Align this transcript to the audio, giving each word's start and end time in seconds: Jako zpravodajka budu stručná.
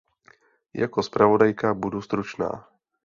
Jako 0.73 1.03
zpravodajka 1.03 1.73
budu 1.73 2.01
stručná. 2.01 2.67